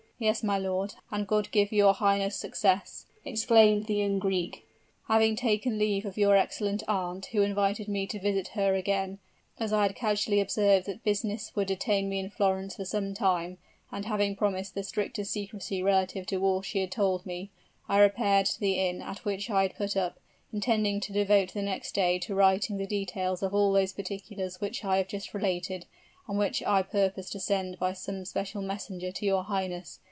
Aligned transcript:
"Yes, 0.23 0.43
my 0.43 0.59
lord, 0.59 0.93
and 1.09 1.25
God 1.25 1.49
give 1.49 1.71
your 1.71 1.95
highness 1.95 2.35
success!" 2.35 3.07
exclaimed 3.25 3.87
the 3.87 3.95
young 3.95 4.19
Greek. 4.19 4.67
"Having 5.07 5.35
taken 5.37 5.79
leave 5.79 6.05
of 6.05 6.15
your 6.15 6.35
excellent 6.37 6.83
aunt, 6.87 7.25
who 7.31 7.41
invited 7.41 7.87
me 7.87 8.05
to 8.05 8.19
visit 8.19 8.49
her 8.49 8.75
again, 8.75 9.17
as 9.59 9.73
I 9.73 9.81
had 9.81 9.95
casually 9.95 10.39
observed 10.39 10.85
that 10.85 11.03
business 11.03 11.51
would 11.55 11.69
detain 11.69 12.07
me 12.07 12.19
in 12.19 12.29
Florence 12.29 12.75
for 12.75 12.85
some 12.85 13.15
time, 13.15 13.57
and 13.91 14.05
having 14.05 14.35
promised 14.35 14.75
the 14.75 14.83
strictest 14.83 15.31
secrecy 15.31 15.81
relative 15.81 16.27
to 16.27 16.43
all 16.45 16.61
she 16.61 16.81
had 16.81 16.91
told 16.91 17.25
me, 17.25 17.49
I 17.89 17.97
repaired 17.97 18.45
to 18.45 18.59
the 18.59 18.73
inn 18.73 19.01
at 19.01 19.25
which 19.25 19.49
I 19.49 19.63
had 19.63 19.75
put 19.75 19.97
up, 19.97 20.19
intending 20.53 20.99
to 20.99 21.11
devote 21.13 21.55
the 21.55 21.63
next 21.63 21.95
day 21.95 22.19
to 22.19 22.35
writing 22.35 22.77
the 22.77 22.85
details 22.85 23.41
of 23.41 23.55
all 23.55 23.73
those 23.73 23.93
particulars 23.93 24.61
which 24.61 24.85
I 24.85 24.97
have 24.97 25.07
just 25.07 25.33
related, 25.33 25.87
and 26.27 26.37
which 26.37 26.61
I 26.61 26.83
purposed 26.83 27.31
to 27.31 27.39
send 27.39 27.79
by 27.79 27.93
some 27.93 28.23
special 28.25 28.61
messenger 28.61 29.11
to 29.13 29.25
your 29.25 29.43
highness. 29.45 29.99